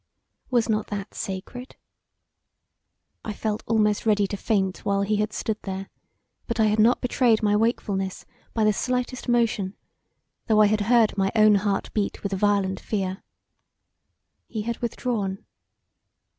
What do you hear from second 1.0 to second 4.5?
sacred? I felt almost ready to